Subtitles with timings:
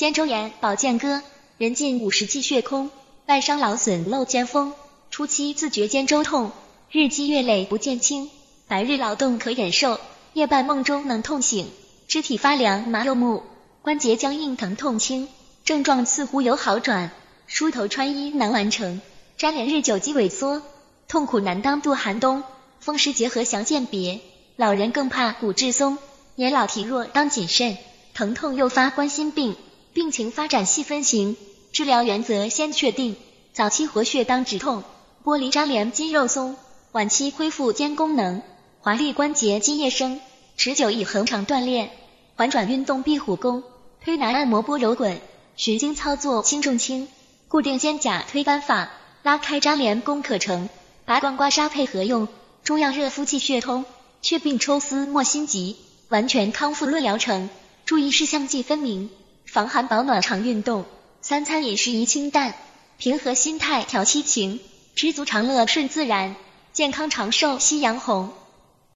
[0.00, 1.22] 肩周炎，保健歌。
[1.58, 2.88] 人近五十气血空，
[3.26, 4.72] 外伤劳损漏肩风。
[5.10, 6.52] 初期自觉肩周痛，
[6.90, 8.30] 日积月累不见轻。
[8.66, 10.00] 白日劳动可忍受，
[10.32, 11.70] 夜半梦中能痛醒。
[12.08, 13.42] 肢体发凉麻右目，
[13.82, 15.28] 关节僵硬疼痛轻。
[15.66, 17.10] 症状似乎有好转。
[17.46, 19.02] 梳头穿衣难完成，
[19.36, 20.62] 粘连日久肌萎缩，
[21.08, 22.42] 痛苦难当度寒冬。
[22.80, 24.20] 风湿结核详鉴别，
[24.56, 25.98] 老人更怕骨质松，
[26.36, 27.76] 年老体弱当谨慎。
[28.14, 29.56] 疼痛诱发冠心病，
[30.00, 31.36] 病情发展细分型，
[31.72, 33.16] 治疗原则先确定。
[33.52, 34.82] 早期活血当止痛，
[35.22, 36.54] 剥离粘连肌肉松；
[36.92, 38.40] 晚期恢复肩功能，
[38.80, 40.18] 华丽关节肌液生。
[40.56, 41.90] 持久以恒常锻炼，
[42.34, 43.62] 环转运动壁虎功，
[44.02, 45.20] 推拿按摩拨揉滚，
[45.54, 47.06] 循经操作轻重轻，
[47.48, 48.90] 固定肩胛推翻法，
[49.22, 50.70] 拉开粘连功可成。
[51.04, 52.26] 拔罐刮痧配合用，
[52.64, 53.84] 中药热敷气血通，
[54.22, 55.76] 祛病抽丝莫心急，
[56.08, 57.50] 完全康复论疗程。
[57.84, 59.10] 注意事项记分明，
[59.50, 60.84] 防寒保暖常运动，
[61.22, 62.54] 三餐饮食宜清淡，
[62.98, 64.60] 平和心态调七情，
[64.94, 66.36] 知足常乐顺自然，
[66.72, 68.32] 健康长寿夕阳红。